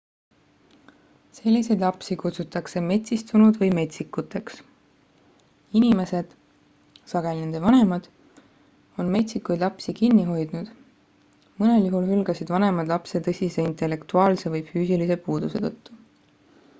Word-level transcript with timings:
selliseid 1.39 1.81
lapsi 1.83 2.15
kutsutakse 2.21 2.81
metsistunud 2.91 3.59
või 3.63 3.67
metsikuteks. 3.79 4.55
inimesed 5.81 6.33
sageli 7.13 7.43
nende 7.45 7.61
vanemad 7.67 8.09
on 9.05 9.13
metsikuid 9.19 9.63
lapsi 9.67 9.95
kinni 10.01 10.25
hoidnud; 10.33 10.73
mõnel 11.63 11.87
juhul 11.91 12.11
hülgasid 12.15 12.55
vanemad 12.57 12.93
lapse 12.95 13.23
tõsise 13.31 13.69
intellektuaalse 13.73 14.55
või 14.59 14.65
füüsilise 14.75 15.23
puuduse 15.31 15.63
tõttu 15.71 16.01